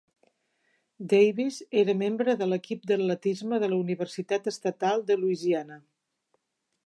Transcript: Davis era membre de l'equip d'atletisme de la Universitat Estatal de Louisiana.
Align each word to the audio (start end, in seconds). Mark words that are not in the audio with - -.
Davis 1.11 1.59
era 1.81 1.95
membre 1.99 2.35
de 2.39 2.47
l'equip 2.53 2.89
d'atletisme 2.93 3.61
de 3.65 3.71
la 3.73 3.79
Universitat 3.85 4.49
Estatal 4.53 5.07
de 5.11 5.21
Louisiana. 5.21 5.81